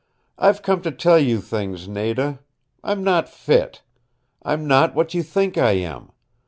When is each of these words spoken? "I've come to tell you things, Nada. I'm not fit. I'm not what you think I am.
"I've 0.39 0.63
come 0.63 0.81
to 0.81 0.89
tell 0.91 1.19
you 1.19 1.41
things, 1.41 1.87
Nada. 1.87 2.39
I'm 2.83 3.03
not 3.03 3.29
fit. 3.29 3.83
I'm 4.41 4.67
not 4.67 4.95
what 4.95 5.13
you 5.13 5.21
think 5.21 5.59
I 5.59 5.73
am. 5.73 6.11